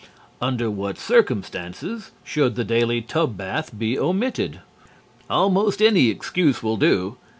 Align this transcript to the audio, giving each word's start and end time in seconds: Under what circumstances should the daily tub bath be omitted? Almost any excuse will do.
Under 0.41 0.67
what 0.71 0.97
circumstances 0.97 2.09
should 2.23 2.55
the 2.55 2.63
daily 2.63 3.03
tub 3.03 3.37
bath 3.37 3.77
be 3.77 3.99
omitted? 3.99 4.59
Almost 5.29 5.79
any 5.79 6.09
excuse 6.09 6.63
will 6.63 6.77
do. 6.77 7.17